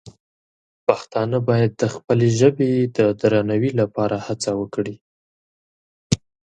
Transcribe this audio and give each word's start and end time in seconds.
پښتانه 0.87 1.37
باید 1.49 1.71
د 1.81 1.83
خپلې 1.95 2.27
ژبې 2.39 2.71
د 2.95 2.97
درناوي 3.21 3.71
لپاره 3.81 4.15
هڅه 4.27 4.51
وکړي. 4.59 4.95